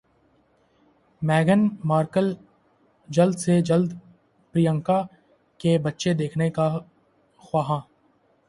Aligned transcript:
میگھن 1.21 1.61
Markle 1.89 2.27
جلد 3.09 3.37
سے 3.39 3.59
جلد 3.69 3.91
پریانکا 4.53 5.01
کے 5.59 5.77
بچے 5.83 6.13
دیکھنے 6.21 6.49
کی 6.57 6.67
خواہاں 7.39 7.79